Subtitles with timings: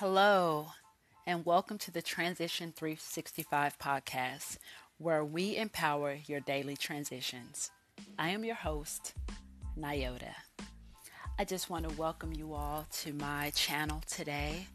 [0.00, 0.68] Hello,
[1.26, 4.58] and welcome to the Transition 365 podcast,
[4.98, 7.72] where we empower your daily transitions.
[8.16, 9.14] I am your host,
[9.76, 10.34] Nyota.
[11.36, 14.68] I just want to welcome you all to my channel today.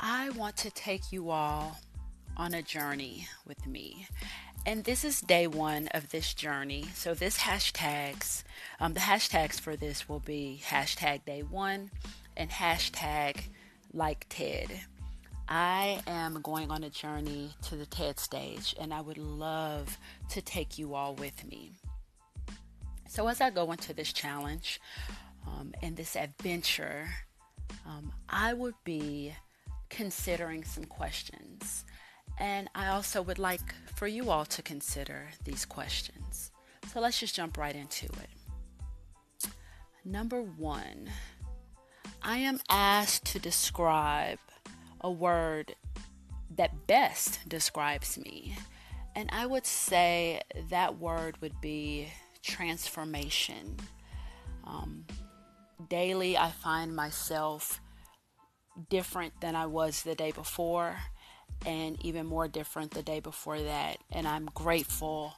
[0.00, 1.78] I want to take you all
[2.34, 4.06] on a journey with me.
[4.64, 6.86] And this is day one of this journey.
[6.94, 8.44] So this hashtags,
[8.80, 11.90] um, the hashtags for this will be hashtag day one
[12.34, 13.42] and hashtag
[13.92, 14.80] like TED.
[15.48, 19.96] I am going on a journey to the TED stage, and I would love
[20.30, 21.72] to take you all with me.
[23.08, 24.78] So, as I go into this challenge
[25.46, 27.08] um, and this adventure,
[27.86, 29.34] um, I would be
[29.88, 31.86] considering some questions.
[32.38, 36.52] And I also would like for you all to consider these questions.
[36.92, 39.50] So, let's just jump right into it.
[40.04, 41.10] Number one,
[42.28, 44.38] I am asked to describe
[45.00, 45.74] a word
[46.54, 48.54] that best describes me.
[49.16, 53.78] And I would say that word would be transformation.
[54.64, 55.06] Um,
[55.88, 57.80] daily, I find myself
[58.90, 60.98] different than I was the day before,
[61.64, 63.96] and even more different the day before that.
[64.12, 65.32] And I'm grateful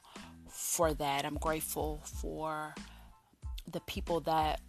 [0.49, 1.23] for that.
[1.23, 2.75] I'm grateful for
[3.71, 4.59] the people that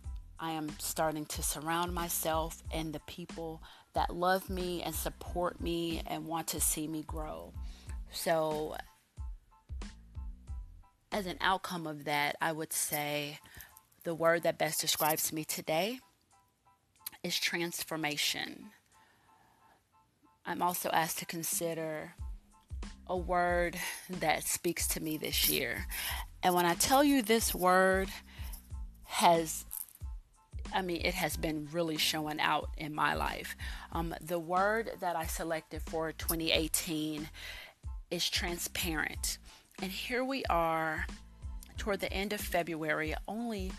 [0.43, 3.63] I am starting to surround myself and the people
[3.95, 7.53] that love me and support me and want to see me grow.
[8.11, 8.75] So,
[11.13, 13.39] as an outcome of that, I would say
[14.03, 16.01] the word that best describes me today
[17.23, 18.71] is transformation.
[20.45, 22.15] I'm also asked to consider
[23.07, 23.79] a word
[24.11, 25.87] that speaks to me this year.
[26.43, 28.09] And when I tell you this word
[29.05, 29.67] has
[30.75, 33.57] I mean, it has been really showing out in my life.
[33.93, 37.29] Um, the word that I selected for 2018
[38.11, 39.39] is transparent.
[39.81, 41.07] And here we are
[41.77, 43.73] toward the end of February, only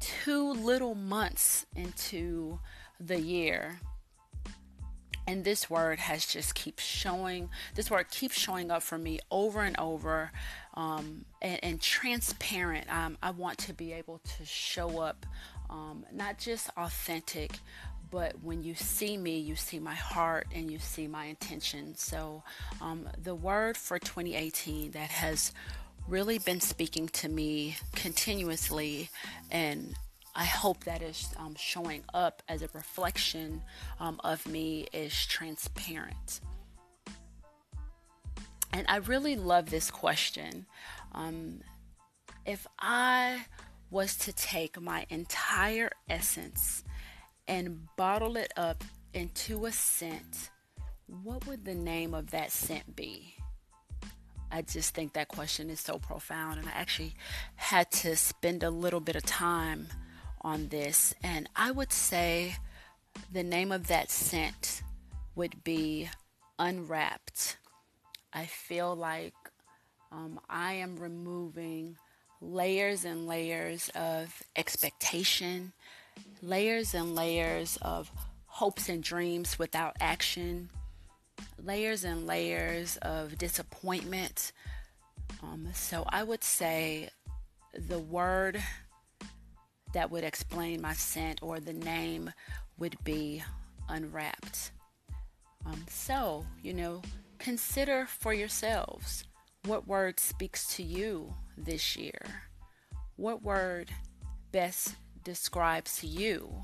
[0.00, 2.58] two little months into
[3.00, 3.80] the year.
[5.28, 9.60] And this word has just keeps showing, this word keeps showing up for me over
[9.60, 10.30] and over.
[10.76, 12.92] Um, and, and, transparent.
[12.94, 15.24] Um, I want to be able to show up
[15.70, 17.60] um, not just authentic,
[18.10, 21.94] but when you see me, you see my heart and you see my intention.
[21.96, 22.42] So,
[22.80, 25.52] um, the word for 2018 that has
[26.08, 29.10] really been speaking to me continuously,
[29.50, 29.94] and
[30.34, 33.62] I hope that is um, showing up as a reflection
[33.98, 36.40] um, of me, is transparent.
[38.76, 40.66] And I really love this question.
[41.12, 41.62] Um,
[42.44, 43.46] if I
[43.90, 46.84] was to take my entire essence
[47.48, 48.84] and bottle it up
[49.14, 50.50] into a scent,
[51.06, 53.36] what would the name of that scent be?
[54.52, 57.14] I just think that question is so profound, and I actually
[57.54, 59.88] had to spend a little bit of time
[60.42, 61.14] on this.
[61.22, 62.56] And I would say
[63.32, 64.82] the name of that scent
[65.34, 66.10] would be
[66.58, 67.56] Unwrapped.
[68.36, 69.32] I feel like
[70.12, 71.96] um, I am removing
[72.42, 75.72] layers and layers of expectation,
[76.42, 78.10] layers and layers of
[78.44, 80.68] hopes and dreams without action,
[81.64, 84.52] layers and layers of disappointment.
[85.42, 87.08] Um, so I would say
[87.72, 88.62] the word
[89.94, 92.30] that would explain my scent or the name
[92.76, 93.42] would be
[93.88, 94.72] unwrapped.
[95.64, 97.00] Um, so, you know,
[97.38, 99.24] consider for yourselves
[99.64, 102.20] what word speaks to you this year?
[103.16, 103.90] What word
[104.52, 106.54] best describes you?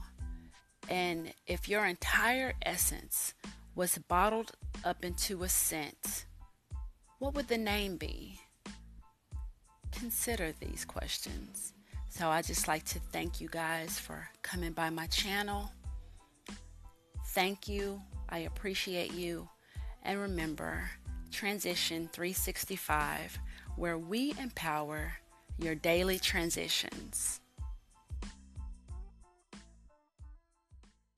[0.89, 3.35] And if your entire essence
[3.75, 4.53] was bottled
[4.85, 6.27] up into a scent,
[7.19, 8.41] what would the name be?
[9.91, 11.73] Consider these questions.
[12.09, 15.73] So I just like to thank you guys for coming by my channel.
[17.29, 18.01] Thank you.
[18.29, 19.49] I appreciate you.
[20.05, 20.91] And remember,
[21.31, 23.39] Transition 365,
[23.77, 25.13] where we empower
[25.59, 27.42] your daily transitions.